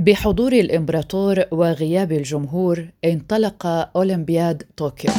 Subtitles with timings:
[0.00, 3.66] بحضور الإمبراطور وغياب الجمهور انطلق
[3.96, 5.10] أولمبياد طوكيو.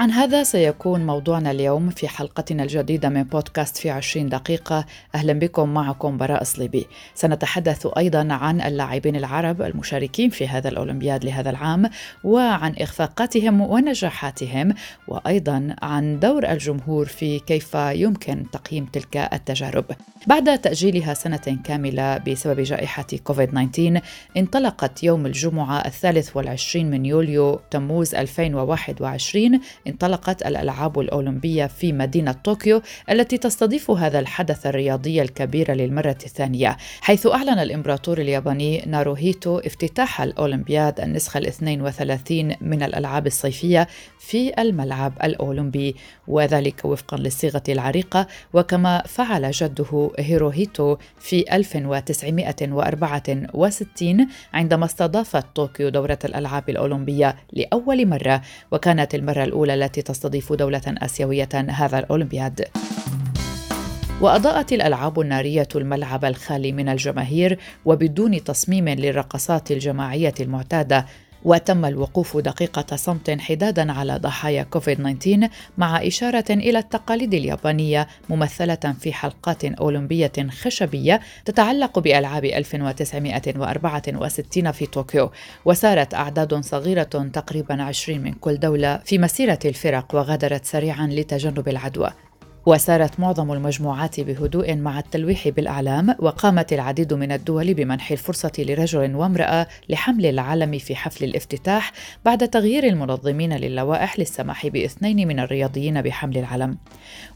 [0.00, 4.86] عن هذا سيكون موضوعنا اليوم في حلقتنا الجديدة من بودكاست في عشرين دقيقة.
[5.14, 11.50] أهلا بكم معكم براء صليبي سنتحدث أيضا عن اللاعبين العرب المشاركين في هذا الأولمبياد لهذا
[11.50, 11.90] العام
[12.24, 14.74] وعن إخفاقاتهم ونجاحاتهم
[15.08, 19.84] وأيضا عن دور الجمهور في كيف يمكن تقييم تلك التجارب.
[20.26, 24.00] بعد تأجيلها سنة كاملة بسبب جائحة كوفيد 19
[24.36, 29.60] انطلقت يوم الجمعة الثالث والعشرين من يوليو تموز 2021
[29.90, 37.26] انطلقت الألعاب الأولمبية في مدينة طوكيو التي تستضيف هذا الحدث الرياضي الكبير للمرة الثانية حيث
[37.26, 45.96] أعلن الإمبراطور الياباني ناروهيتو افتتاح الأولمبياد النسخة الاثنين وثلاثين من الألعاب الصيفية في الملعب الأولمبي
[46.28, 56.70] وذلك وفقا للصيغة العريقة وكما فعل جده هيروهيتو في 1964 عندما استضافت طوكيو دورة الألعاب
[56.70, 62.64] الأولمبية لأول مرة وكانت المرة الأولى التي تستضيف دولة آسيوية هذا الأولمبياد.
[64.20, 71.06] وأضاءت الألعاب النارية الملعب الخالي من الجماهير وبدون تصميم للرقصات الجماعية المعتادة
[71.44, 78.94] وتم الوقوف دقيقة صمت حدادا على ضحايا كوفيد 19 مع إشارة إلى التقاليد اليابانية ممثلة
[79.00, 80.32] في حلقات أولمبية
[80.62, 85.30] خشبية تتعلق بألعاب 1964 في طوكيو.
[85.64, 92.10] وسارت أعداد صغيرة تقريبا 20 من كل دولة في مسيرة الفرق وغادرت سريعا لتجنب العدوى.
[92.66, 99.66] وسارت معظم المجموعات بهدوء مع التلويح بالإعلام وقامت العديد من الدول بمنح الفرصة لرجل وامرأة
[99.88, 101.92] لحمل العلم في حفل الافتتاح
[102.24, 106.78] بعد تغيير المنظمين للوائح للسماح باثنين من الرياضيين بحمل العلم.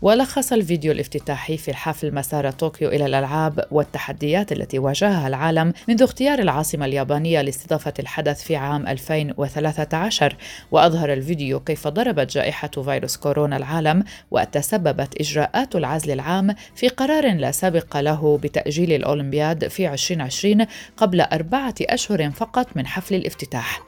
[0.02, 6.38] ولخص الفيديو الافتتاحي في الحفل مسار طوكيو إلى الألعاب والتحديات التي واجهها العالم منذ اختيار
[6.38, 10.36] العاصمة اليابانية لاستضافة الحدث في عام 2013
[10.70, 17.50] وأظهر الفيديو كيف ضربت جائحة فيروس كورونا العالم وتسببت إجراءات العزل العام في قرار لا
[17.50, 20.66] سابق له بتأجيل الأولمبياد في 2020
[20.96, 23.82] قبل أربعة أشهر فقط من حفل الافتتاح.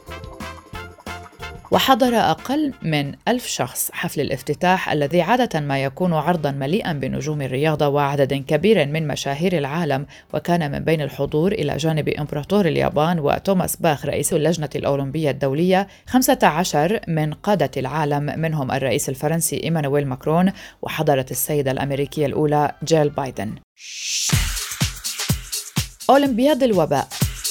[1.71, 3.91] وحضر أقل من ألف شخص.
[3.93, 10.06] حفل الافتتاح الذي عادة ما يكون عرضا مليئا بنجوم الرياضة وعدد كبير من مشاهير العالم
[10.34, 17.00] وكان من بين الحضور إلى جانب إمبراطور اليابان وتوماس باخ رئيس اللجنة الأولمبية الدولية 15
[17.09, 20.53] من قادة العالم منهم الرئيس الفرنسي إيمانويل ماكرون
[20.83, 23.54] وحضرت السيدة الأمريكية الأولى جيل بايدن.
[26.10, 27.09] أولمبياد الوباء.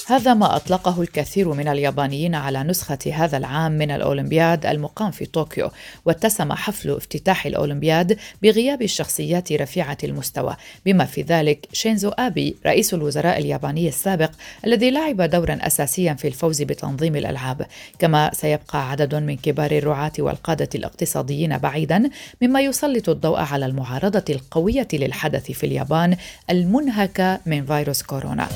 [0.08, 5.72] هذا ما أطلقه الكثير من اليابانيين على نسخة هذا العام من الأولمبياد المقام في طوكيو
[6.06, 10.56] واتسم حفل افتتاح الأولمبياد بغياب الشخصيات رفيعة المستوى
[10.86, 14.32] بما في ذلك شينزو آبي رئيس الوزراء الياباني السابق
[14.66, 17.66] الذي لعب دورا أساسيا في الفوز بتنظيم الألعاب.
[18.00, 22.10] كما سيبقى عدد من كبار الرعاة والقادة الاقتصاديين بعيدا
[22.42, 26.18] مما يسلط الضوء على المعارضة القوية للحدث في اليابان
[26.50, 28.48] المنهكة من فيروس كورونا.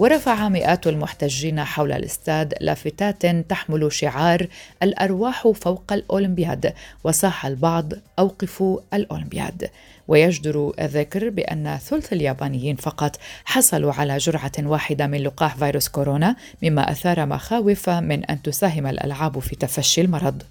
[0.00, 4.46] ورفع مئات المحتجين حول الاستاد لافتات تحمل شعار
[4.82, 6.74] الأرواح فوق الأولمبياد
[7.04, 9.70] وصاح البعض اوقفوا الأولمبياد.
[10.08, 16.90] ويجدر الذكر بأن ثلث اليابانيين فقط حصلوا على جرعة واحدة من لقاح فيروس كورونا مما
[16.90, 20.42] أثار مخاوف من أن تساهم الألعاب في تفشي المرض.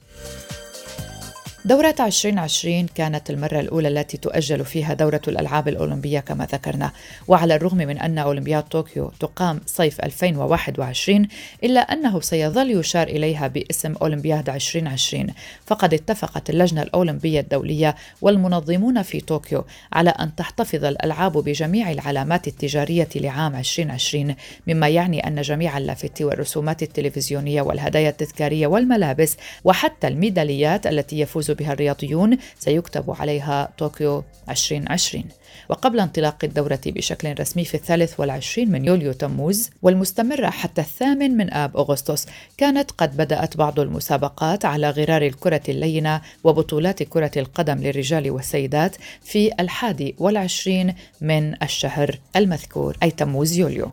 [1.65, 6.91] دورة 2020 كانت المرة الأولى التي تؤجل فيها دورة الألعاب الأولمبية كما ذكرنا.
[7.27, 11.27] وعلى الرغم من أن أولمبياد طوكيو تقام صيف 2021
[11.63, 15.27] إلا أنه سيظل يشار إليها باسم أولمبياد 2020
[15.65, 23.09] فقد اتفقت اللجنة الأولمبية الدولية والمنظمون في طوكيو على أن تحتفظ الألعاب بجميع العلامات التجارية
[23.15, 24.35] لعام 2020
[24.67, 31.73] مما يعني أن جميع اللافت والرسومات التلفزيونية والهدايا التذكارية والملابس وحتى الميداليات التي يفوز بها
[31.73, 35.23] الرياضيون سيكتب عليها طوكيو 2020
[35.69, 41.53] وقبل انطلاق الدورة بشكل رسمي في الثالث والعشرين من يوليو تموز والمستمرة حتى الثامن من
[41.53, 42.27] آب أغسطس
[42.57, 49.51] كانت قد بدأت بعض المسابقات على غرار الكرة اللينة وبطولات كرة القدم للرجال والسيدات في
[49.59, 53.91] الحادي والعشرين من الشهر المذكور أي تموز يوليو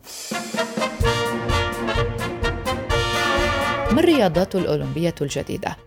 [3.91, 5.77] ما الرياضات الأولمبية الجديدة؟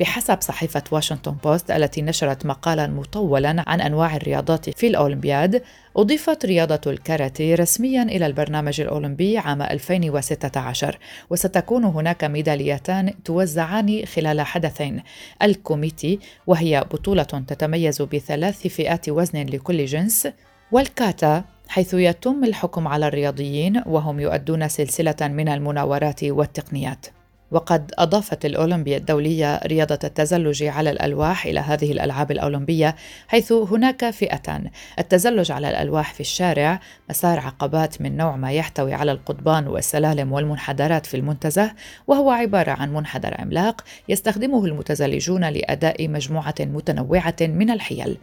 [0.00, 5.62] بحسب صحيفة واشنطن بوست التي نشرت مقالا مطولا عن أنواع الرياضات في الأولمبياد
[5.96, 10.98] أضيفت رياضة الكاراتيه رسميا إلى البرنامج الأولمبي عام 2016
[11.30, 15.02] وستكون هناك ميداليتان توزعان خلال حدثين
[15.42, 20.28] الكوميتي وهي بطولة تتميز بثلاث فئات وزن لكل جنس
[20.72, 27.06] والكاتا حيث يتم الحكم على الرياضيين وهم يؤدون سلسلة من المناورات والتقنيات.
[27.50, 32.96] وقد أضافت الأولمبيا الدولية رياضة التزلج على الألواح إلى هذه الألعاب الأولمبية
[33.28, 34.70] حيث هناك فئتان.
[34.98, 36.80] التزلج على الألواح في الشارع
[37.10, 41.72] مسار عقبات من نوع ما يحتوي على القضبان والسلالم والمنحدرات في المنتزه
[42.06, 48.18] وهو عبارة عن منحدر عملاق يستخدمه المتزلجون لأداء مجموعة متنوعة من الحيل.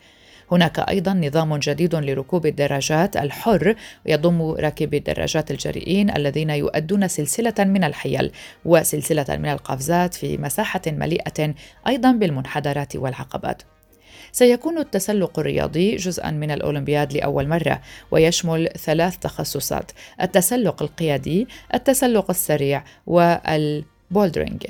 [0.51, 3.75] هناك أيضا نظام جديد لركوب الدراجات الحر
[4.05, 8.31] يضم راكبي الدراجات الجريئين الذين يؤدون سلسلة من الحيل
[8.65, 11.53] وسلسلة من القفزات في مساحة مليئة
[11.87, 13.61] أيضا بالمنحدرات والعقبات.
[14.31, 17.81] سيكون التسلق الرياضي جزءا من الأولمبياد لأول مرة
[18.11, 24.65] ويشمل ثلاث تخصصات التسلق القيادي التسلق السريع والبولدرينج.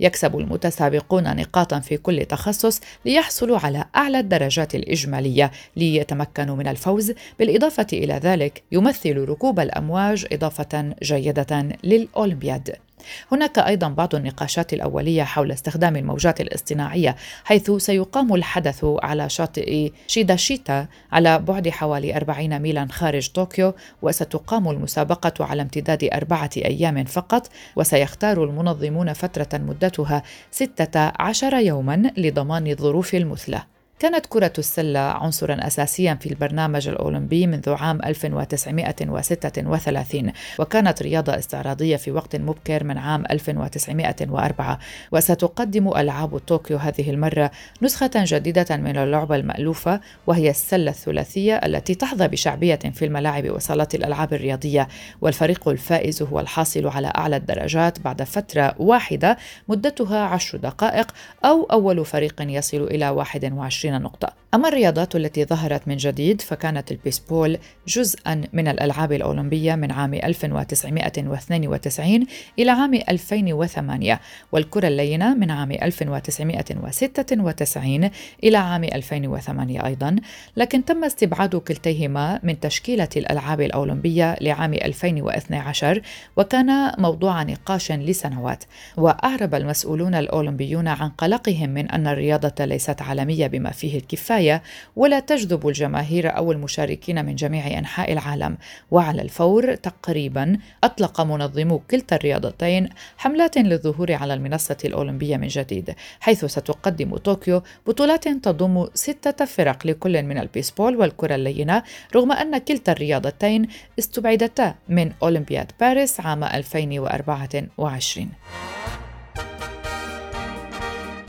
[0.00, 7.12] يكسب المتسابقون نقاطا في كل تخصص ليحصلوا على أعلى الدرجات الإجمالية ليتمكنوا من الفوز.
[7.38, 12.85] بالإضافة إلى ذلك يمثل ركوب الأمواج إضافة جيدة للأولمبياد.
[13.32, 20.86] هناك أيضا بعض النقاشات الأولية حول استخدام الموجات الاصطناعية حيث سيقام الحدث على شاطئ شيداشيتا
[21.12, 28.44] على بعد حوالي 40 ميلا خارج طوكيو وستقام المسابقة على امتداد أربعة أيام فقط وسيختار
[28.44, 33.75] المنظمون فترة مدتها 16 يوما لضمان الظروف المثلى.
[33.98, 42.10] كانت كرة السلة عنصرا أساسيا في البرنامج الأولمبي منذ عام 1936 وكانت رياضة استعراضية في
[42.10, 44.78] وقت مبكر من عام 1904
[45.12, 47.50] وستقدم ألعاب طوكيو هذه المرة
[47.82, 54.34] نسخة جديدة من اللعبة المألوفة وهي السلة الثلاثية التي تحظى بشعبية في الملاعب وصالات الألعاب
[54.34, 54.88] الرياضية.
[55.20, 59.36] والفريق الفائز هو الحاصل على أعلى الدرجات بعد فترة واحدة
[59.68, 61.14] مدتها عشر دقائق
[61.44, 66.92] أو أول فريق يصل إلى 21 20 نقطة أما الرياضات التي ظهرت من جديد فكانت
[66.92, 67.58] البيسبول
[67.88, 72.26] جزءا من الألعاب الأولمبية من عام 1992
[72.58, 74.20] إلى عام 2008
[74.52, 78.10] والكرة اللينة من عام 1996
[78.44, 80.16] إلى عام 2008 أيضا.
[80.56, 86.02] لكن تم استبعاد كلتيهما من تشكيلة الألعاب الأولمبية لعام 2012
[86.36, 88.64] وكان موضوع نقاش لسنوات.
[88.96, 93.98] وأعرب المسؤولون الأولمبيون عن قلقهم من أن الرياضة ليست عالمية بما فيه
[94.46, 94.62] الكفايه
[94.96, 98.56] ولا تجذب الجماهير أو المشاركين من جميع أنحاء العالم.
[98.90, 102.88] وعلى الفور تقريبا أطلق منظمو كلتا الرياضتين
[103.18, 110.22] حملات للظهور على المنصة الأولمبية من جديد حيث ستقدم طوكيو بطولات تضم ستة فرق لكل
[110.22, 111.82] من البيسبول والكرة اللينة
[112.14, 118.75] رغم أن كلتا الرياضتين استبعدتا من أولمبياد باريس عام 2024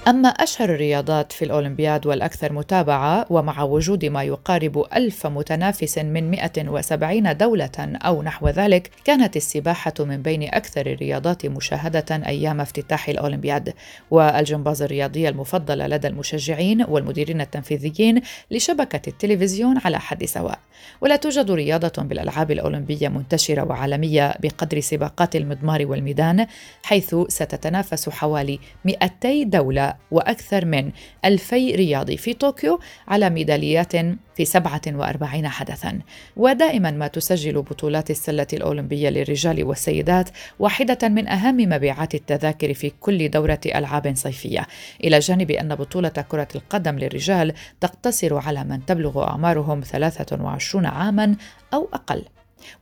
[0.07, 7.37] أما أشهر الرياضات في الأولمبياد والأكثر متابعة ومع وجود ما يقارب ألف متنافس من 170
[7.37, 13.73] دولة أو نحو ذلك كانت السباحة من بين أكثر الرياضات مشاهدة أيام افتتاح الأولمبياد.
[14.11, 18.21] والجمباز الرياضية المفضلة لدى المشجعين والمديرين التنفيذيين
[18.51, 20.59] لشبكة التلفزيون على حد سواء.
[21.01, 26.47] ولا توجد رياضة بالألعاب الأولمبية منتشرة وعالمية بقدر سباقات المضمار والميدان
[26.83, 30.91] حيث ستتنافس حوالي 200 دولة وأكثر من
[31.25, 33.95] 2000 رياضي في طوكيو على ميداليات
[34.35, 35.99] في 47 حدثا.
[36.37, 40.29] ودائما ما تسجل بطولات السلة الأولمبية للرجال والسيدات
[40.59, 44.67] واحدة من أهم مبيعات التذاكر في كل دورة ألعاب صيفية.
[45.03, 51.35] إلى جانب أن بطولة كرة القدم للرجال تقتصر على من تبلغ أعمارهم 23 عاما
[51.73, 52.23] أو أقل.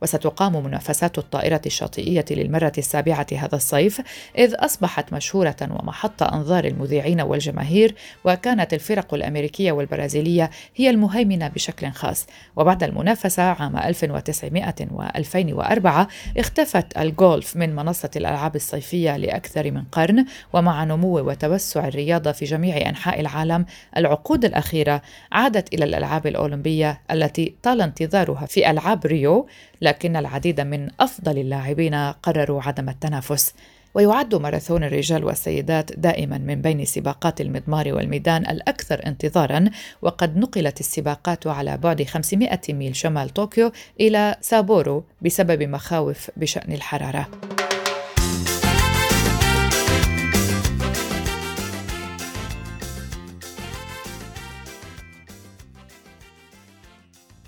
[0.02, 4.00] وستقام منافسات الطائرة الشاطئية للمرة السابعة هذا الصيف
[4.38, 12.26] إذ أصبحت مشهورة ومحط أنظار المذيعين والجماهير وكانت الفرق الأمريكية والبرازيلية هي المهيمنة بشكل خاص.
[12.56, 16.06] وبعد المنافسة عام 1900 و2004
[16.38, 22.88] اختفت الجولف من منصة الألعاب الصيفية لأكثر من قرن ومع نمو وتوسع الرياضة في جميع
[22.88, 23.66] أنحاء العالم
[23.96, 25.02] العقود الأخيرة
[25.32, 29.46] عادت إلى الألعاب الأولمبية التي طال انتظارها في ألعاب ريو
[29.80, 33.54] لكن العديد من أفضل اللاعبين قرروا عدم التنافس.
[33.96, 39.64] ويعد ماراثون الرجال والسيدات دائما من بين سباقات المضمار والميدان الأكثر انتظارا
[40.02, 47.28] وقد نقلت السباقات على بعد 500 ميل شمال طوكيو إلى سابورو بسبب مخاوف بشأن الحرارة.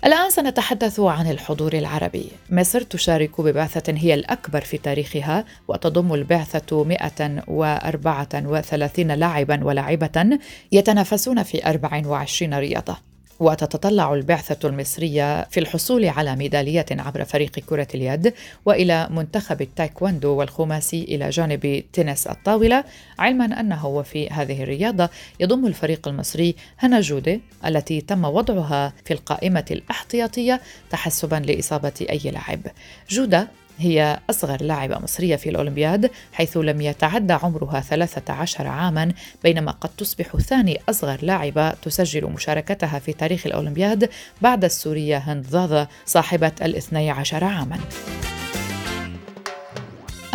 [0.05, 2.31] الآن سنتحدث عن الحضور العربي.
[2.49, 10.39] مصر تشارك ببعثة هي الأكبر في تاريخها وتضم البعثة 134 لاعبا ولاعبة
[10.71, 13.08] يتنافسون في 24 رياضة.
[13.39, 18.33] وتتطلع البعثة المصرية في الحصول على ميدالية عبر فريق كرة اليد
[18.65, 22.83] وإلى منتخب التايكوندو والخماسي إلى جانب تنس الطاولة
[23.19, 29.65] علما أنه وفي هذه الرياضة يضم الفريق المصري هنا جودة التي تم وضعها في القائمة
[29.71, 32.59] الأحتياطية تحسبا لإصابة أي لاعب.
[33.09, 33.47] جودة
[33.79, 39.11] هي أصغر لاعبة مصرية في الأولمبياد حيث لم يتعدى عمرها 13 عاما
[39.43, 44.09] بينما قد تصبح ثاني أصغر لاعبة تسجل مشاركتها في تاريخ الأولمبياد
[44.41, 47.79] بعد السورية هند ضاضة صاحبة الاثني عشر عاما.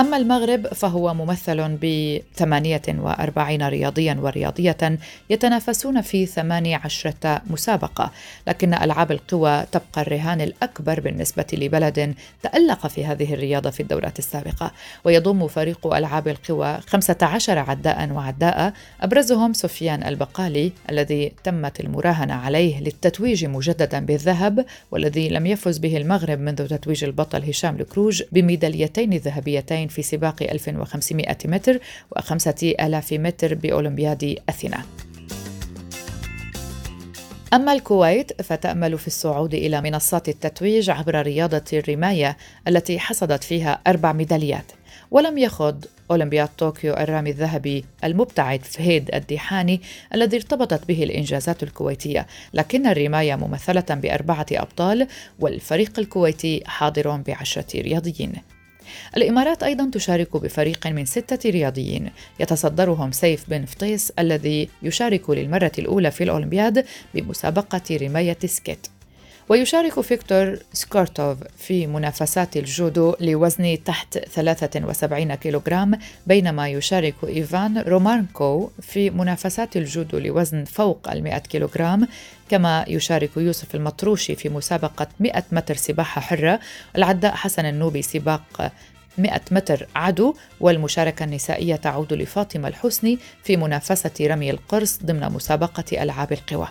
[0.01, 4.99] أما المغرب فهو ممثل ب 48 رياضيا ورياضية
[5.31, 8.11] يتنافسون في 18 مسابقة
[8.47, 14.73] لكن ألعاب القوى تبقى الرهان الأكبر بالنسبة لبلد تألق في هذه الرياضة في الدورات السابقة.
[15.05, 23.45] ويضم فريق ألعاب القوى 15 عداء وعداء أبرزهم سفيان البقالي الذي تمت المراهنة عليه للتتويج
[23.45, 30.03] مجددا بالذهب والذي لم يفز به المغرب منذ تتويج البطل هشام الكروج بميداليتين ذهبيتين في
[30.03, 31.79] سباق 1500 متر
[32.19, 34.85] و5000 متر بأولمبياد أثينا.
[37.55, 42.37] أما الكويت فتأمل في الصعود إلى منصات التتويج عبر رياضة الرماية
[42.69, 44.73] التي حصدت فيها أربع ميداليات.
[45.11, 49.81] ولم يخض أولمبياد طوكيو الرامي الذهبي المبتعد فهيد الديحاني
[50.15, 52.27] الذي ارتبطت به الإنجازات الكويتية.
[52.55, 55.07] لكن الرماية ممثلة بأربعة أبطال
[55.41, 58.33] والفريق الكويتي حاضر بعشرة رياضيين.
[59.17, 62.11] الإمارات أيضا تشارك بفريق من ستة رياضيين.
[62.41, 68.87] يتصدرهم سيف بن فطيس الذي يشارك للمرة الأولى في الأولمبياد بمسابقة رماية سكيت.
[69.49, 79.11] ويشارك فيكتور سكورتوف في منافسات الجودو لوزن تحت 73 كيلوغرام بينما يشارك إيفان ريمارنكو في
[79.11, 82.09] منافسات الجودو لوزن فوق ال 100 كيلوغرام.
[82.51, 86.61] كما يشارك يوسف المطروشي في مسابقة 100 متر سباحة حرة
[86.97, 88.73] العداء حسن النوبي سباق
[89.19, 96.33] 100 متر عدو والمشاركة النسائية تعود لفاطمة الحسني في منافسة رمي القرص ضمن مسابقة ألعاب
[96.33, 96.69] القوى.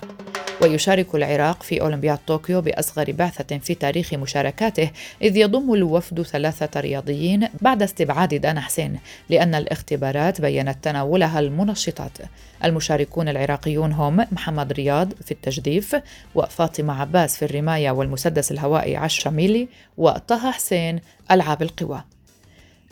[0.62, 4.90] ويشارك العراق في أولمبياد طوكيو بأصغر بعثة في تاريخ مشاركاته
[5.22, 12.18] إذ يضم الوفد ثلاثة رياضيين بعد استبعاد دانا حسين لأن الاختبارات بينت تناولها المنشطات.
[12.64, 15.96] المشاركون العراقيون هم محمد رياض في التجديف
[16.36, 19.68] وفاطمة عباس في الرماية والمسدس الهوائي 10 ميلي
[19.98, 21.00] وطه حسين
[21.32, 22.04] ألعاب القوى.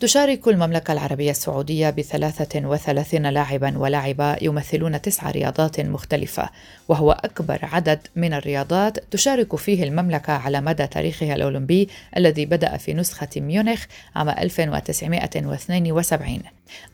[0.02, 6.50] تشارك المملكة العربية السعودية بثلاثة وثلاثين لاعبا ولاعبة يمثلون تسع رياضات مختلفة
[6.88, 12.94] وهو أكبر عدد من الرياضات تشارك فيه المملكة على مدى تاريخها الأولمبي الذي بدأ في
[12.94, 16.40] نسخة ميونخ عام 1972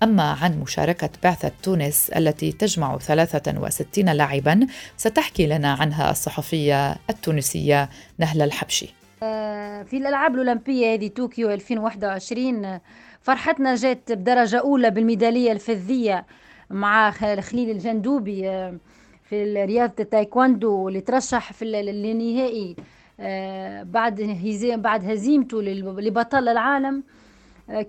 [0.04, 8.46] أما عن مشاركة بعثة تونس التي تجمع 63 لاعبا ستحكي لنا عنها الصحفية التونسية نهلة
[8.46, 9.07] الحبشي.
[9.20, 12.80] في الألعاب الأولمبية هذه طوكيو 2021
[13.22, 16.26] فرحتنا جات بدرجة أولى بالميدالية الفضية
[16.70, 18.78] مع خليل الجندوبي آه،
[19.24, 22.76] في رياضة التايكواندو اللي ترشح في النهائي
[23.20, 24.22] آه، بعد
[24.76, 27.04] بعد هزيمته لبطل العالم.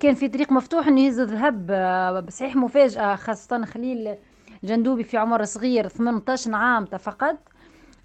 [0.01, 4.15] كان في طريق مفتوح إنه يهز الذهب صحيح مفاجأة خاصة خليل
[4.63, 7.37] الجندوبي في عمر صغير 18 عام تفقد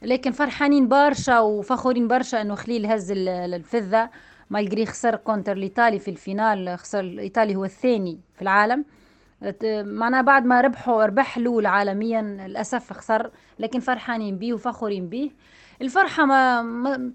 [0.03, 4.09] لكن فرحانين برشا وفخورين برشا إنه خليل هز الفضة
[4.49, 8.85] مالجري خسر contre الايطالي في ال finale خسر الايطالي هو الثاني في العالم.
[9.83, 15.31] معنا بعد ما ربحوا ربح الأول عالميا للأسف خسر لكن فرحانين بيه وفخورين بيه.
[15.81, 17.11] الفرحة ما ما,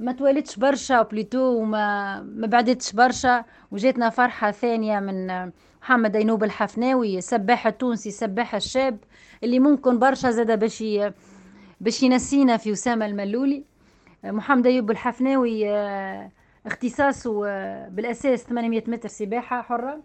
[0.00, 3.44] ما توالتش برشا بليتو وما ما بعدتش برشا.
[3.70, 5.50] وجاتنا فرحة ثانية من
[5.82, 8.98] محمد أينوب الحفناوي السباح التونسي السباح الشاب
[9.44, 10.84] اللي ممكن برشا زاد باش
[11.82, 13.64] باش ينسينا في أسامة الملولي.
[14.24, 16.30] محمد أيوب الحفناوي آه،
[16.66, 20.00] اختصاصه آه، بالأساس 800 متر سباحة حرة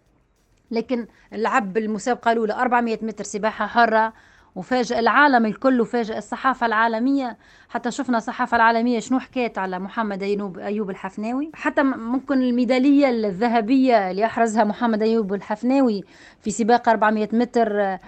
[0.72, 4.14] لكن لعب المسابقة الأولى 400 متر سباحة حرة
[4.56, 7.38] وفاجأ العالم الكل وفاجأ الصحافة العالمية.
[7.70, 11.52] حتى شفنا الصحافة العالمية شنو حكيت على محمد أيوب, أيوب الحفناوي.
[11.54, 16.04] حتى ممكن الميدالية الذهبية اللي أحرزها محمد أيوب الحفناوي
[16.42, 18.00] في سباق 400 متر آه،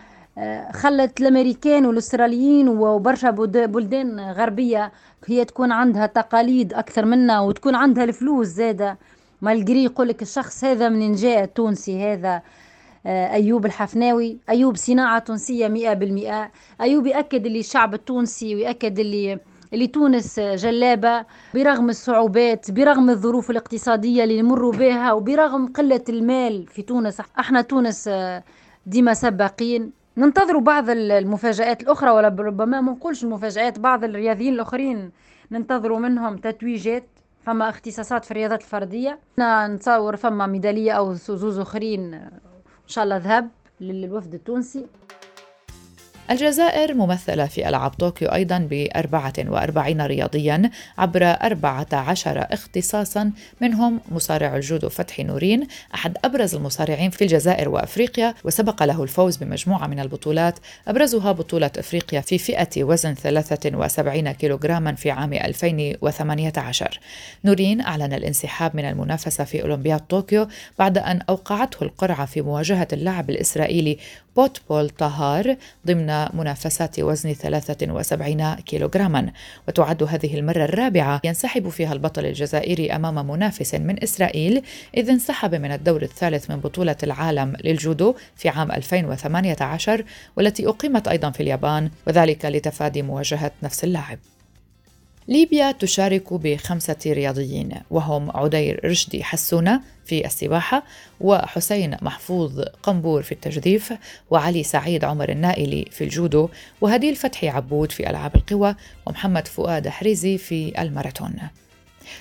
[0.74, 3.30] خلت الأمريكان والأستراليين وبرشا
[3.66, 4.92] بلدان غربية
[5.28, 8.98] هي تكون عندها تقاليد أكثر منا وتكون عندها الفلوس زادة.
[9.42, 12.42] malgré يقولك الشخص هذا من جاء التونسي هذا
[13.06, 14.38] آه، أيوب الحفناوي.
[14.50, 16.52] أيوب صناعة تونسية مئة بالمئة.
[16.82, 19.40] أيوب يأكد اللي الشعب التونسي ويأكد اللي
[19.74, 26.82] اللي تونس غلابة برغم الصعوبات برغم الظروف الاقتصادية اللي نمروا بها وبرغم قلة المال في
[26.82, 27.22] تونس.
[27.40, 28.44] إحنا تونس آه،
[28.86, 29.99] ديما سباقين.
[30.20, 35.12] ننتظر بعض المفاجآت الأخرى ولا ربما ما نقولش المفاجآت بعض الرياضيين الآخرين
[35.52, 37.04] ننتظروا منهم تتويجات
[37.42, 39.20] فما اختصاصات في الرياضات الفردية.
[39.40, 43.50] نتصور فما ميدالية أو زوز أخرين إن شاء الله ذهب
[43.82, 44.86] للوفد التونسي.
[46.32, 53.32] الجزائر ممثلة في ألعاب طوكيو أيضا ب 44 رياضيا عبر 14 اختصاصا
[53.62, 59.88] منهم مصارع الجودو فتحي نورين أحد أبرز المصارعين في الجزائر وأفريقيا وسبق له الفوز بمجموعة
[59.88, 60.60] من البطولات.
[60.88, 67.00] أبرزها بطولة أفريقيا في فئة وزن 73 كيلوغراما في عام 2018
[67.46, 70.48] نورين أعلن الانسحاب من المنافسة في أولمبياد طوكيو
[70.80, 73.98] بعد أن أوقعته القرعة في مواجهة اللاعب الإسرائيلي
[74.40, 75.56] بوتبول طهار
[75.88, 79.32] ضمن منافسات وزن 73 كيلوغراما.
[79.68, 84.62] وتعد هذه المرة الرابعة ينسحب فيها البطل الجزائري أمام منافس من إسرائيل
[84.98, 90.04] إذ انسحب من الدور الثالث من بطولة العالم للجودو في عام 2018
[90.38, 94.20] والتي أقيمت أيضا في اليابان وذلك لتفادي مواجهة نفس اللاعب.
[95.30, 100.84] ليبيا تشارك بخمسة رياضيين وهم عدير رشدي حسونة في السباحة
[101.22, 103.94] وحسين محفوظ قنبور في التجديف
[104.30, 106.50] وعلي سعيد عمر النائلي في الجودو
[106.82, 111.36] وهديل فتحي عبود في ألعاب القوى ومحمد فؤاد حريزي في الماراثون.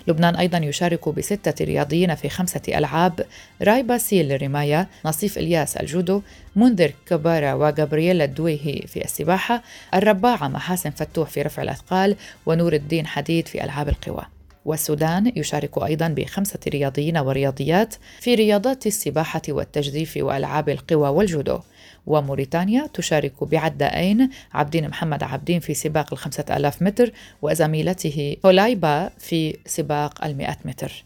[0.06, 3.26] لبنان أيضا يشارك بستة رياضيين في خمسة ألعاب.
[3.62, 6.22] راي باسيل للرماية نصيف إلياس الجودو
[6.56, 9.62] منذر كبارة وجابرييلا الدويهي في السباحة
[9.94, 12.16] الرباعة محاسن فتوح في رفع الأثقال
[12.46, 14.22] ونور الدين حديد في ألعاب القوى.
[14.64, 21.58] والسودان يشارك أيضا بخمسة رياضيين ورياضيات في رياضات السباحة والتجديف وألعاب القوى والجودو.
[22.08, 27.12] وموريتانيا تشارك بعدائين عبدين محمد عبدين في سباق الخمسة ألاف متر
[27.42, 31.04] وزميلته هولايبا في سباق المئة متر.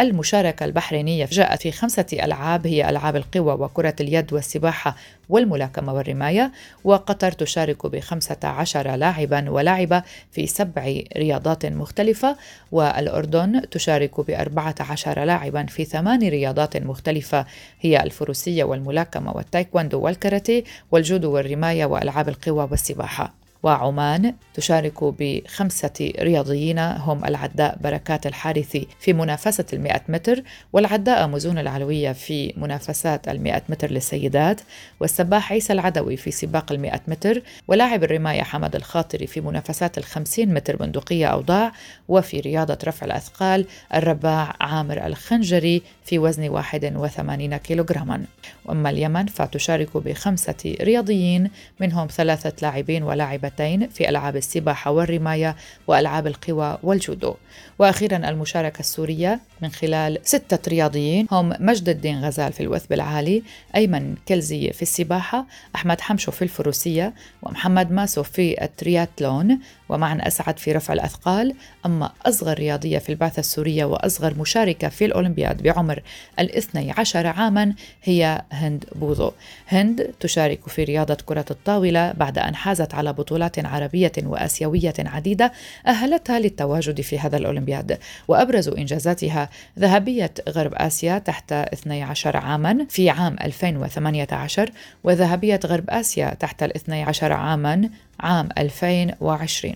[0.00, 4.96] المشاركة البحرينية جاءت في خمسة ألعاب هي ألعاب القوى وكرة اليد والسباحة
[5.28, 6.52] والملاكمة والرماية
[6.84, 12.36] وقطر تشارك بخمسة عشر لاعبا ولاعبة في سبع رياضات مختلفة
[12.72, 17.46] والأردن تشارك بأربعة عشر لاعبا في ثمان رياضات مختلفة
[17.80, 23.43] هي الفروسية والملاكمة والتايكوندو والكاراتيه والجودو والرماية وألعاب القوى والسباحة.
[23.64, 32.12] وعمان تشارك بخمسة رياضيين هم العداء بركات الحارثي في منافسة المئة متر والعداء مزون العلوية
[32.12, 34.60] في منافسات المئة متر للسيدات
[35.00, 40.76] والسباح عيسى العدوي في سباق المئة متر ولاعب الرماية حمد الخاطري في منافسات الخمسين متر
[40.76, 41.72] بندقية أوضاع
[42.08, 48.24] وفي رياضة رفع الأثقال الرباع عامر الخنجري في وزن 81 كيلوغراما.
[48.64, 51.50] وأما اليمن فتشارك بخمسة رياضيين
[51.80, 57.34] منهم ثلاثة لاعبين ولاعبة مرتين في ألعاب السباحة والرماية وألعاب القوى والجودو.
[57.78, 63.42] وأخيرا المشاركة السورية من خلال ستة رياضيين هم مجد الدين غزال في الوثب العالي
[63.76, 69.58] أيمن كلزي في السباحة أحمد حمشو في الفروسية ومحمد ماسو في الترياتلون.
[69.88, 71.54] ومعا أسعد في رفع الأثقال
[71.86, 76.02] أما أصغر رياضية في البعثة السورية وأصغر مشاركة في الأولمبياد بعمر
[76.38, 79.32] الاثني عشر عاما هي هند بوذو
[79.68, 85.52] هند تشارك في رياضة كرة الطاولة بعد أن حازت على بطولات عربية وآسيوية عديدة
[85.86, 87.98] أهلتها للتواجد في هذا الأولمبياد.
[88.28, 94.70] وأبرز إنجازاتها ذهبية غرب آسيا تحت 12 عاما في عام 2018
[95.04, 97.88] وذهبية غرب آسيا تحت ال 12 عاما
[98.20, 99.74] عام 2020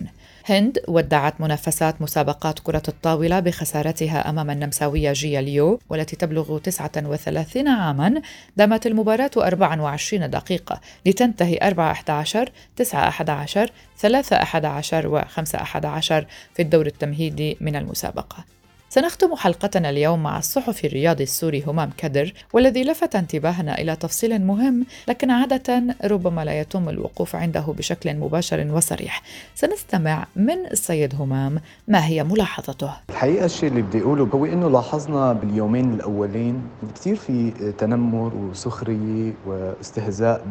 [0.49, 8.21] هند ودعت منافسات مسابقات كرة الطاولة بخسارتها أمام النمساوية جيا ليو والتي تبلغ 39 عاما.
[8.57, 16.61] دامت المباراة 24 دقيقة لتنتهي 4 11 9 11 3 11 و 5 11 في
[16.61, 18.58] الدور التمهيدي من المسابقة
[18.91, 24.85] سنختم حلقتنا اليوم مع الصحفي الرياضي السوري همام كدر والذي لفت انتباهنا إلى تفصيل مهم
[25.07, 29.21] لكن عادة ربما لا يتم الوقوف عنده بشكل مباشر وصريح.
[29.55, 32.91] سنستمع من السيد همام ما هي ملاحظته.
[33.09, 36.61] الحقيقة الشيء اللي بدي أقوله هو إنه لاحظنا باليومين الأولين
[36.95, 40.41] كثير في تنمر وسخرية واستهزاء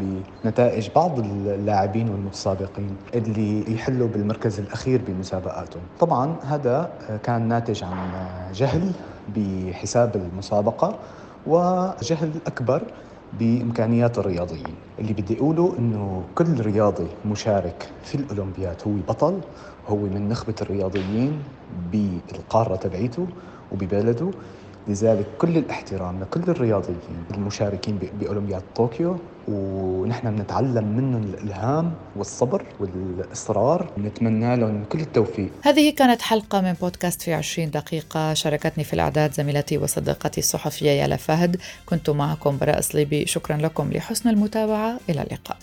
[0.44, 5.83] بنتائج بعض اللاعبين والمتسابقين اللي يحلوا بالمركز الأخير بمسابقاتهم.
[6.01, 8.93] طبعا هذا كان ناتج عن جهل
[9.29, 10.99] بحساب المسابقة
[11.47, 12.83] وجهل أكبر
[13.33, 14.75] بإمكانيات الرياضيين.
[14.99, 19.41] اللي بدي أقوله أنه كل رياضي مشارك في الأولمبياد هو بطل
[19.87, 21.43] هو من نخبة الرياضيين
[21.93, 23.29] بالقارة تبعيته
[23.71, 24.31] وببلده.
[24.88, 26.98] لذلك كل الاحترام لكل الرياضيين
[27.35, 33.90] المشاركين بأولمبياد طوكيو ونحن بنتعلم منهم الإلهام والصبر والإصرار.
[33.98, 35.51] نتمنى لهم كل التوفيق.
[35.62, 38.35] هذه كانت حلقة من بودكاست في 20 دقيقة.
[38.35, 41.57] شاركتني في الإعداد زميلتي وصديقتي الصحفية يالا فهد.
[41.87, 45.01] كنت معكم براء صليبي شكرا لكم لحسن المتابعة.
[45.09, 45.57] إلى اللقاء.